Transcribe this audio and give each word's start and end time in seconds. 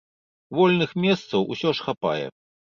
Вольных 0.59 0.95
месцаў 1.05 1.47
усё 1.55 1.69
ж 1.77 1.89
хапае. 1.91 2.21